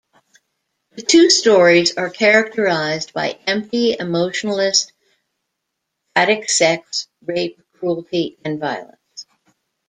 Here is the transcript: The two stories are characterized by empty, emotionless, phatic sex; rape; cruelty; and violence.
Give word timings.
The 0.95 1.03
two 1.03 1.29
stories 1.29 1.95
are 1.95 2.09
characterized 2.09 3.13
by 3.13 3.39
empty, 3.45 3.95
emotionless, 3.99 4.91
phatic 6.15 6.49
sex; 6.49 7.07
rape; 7.23 7.61
cruelty; 7.73 8.39
and 8.43 8.59
violence. 8.59 9.27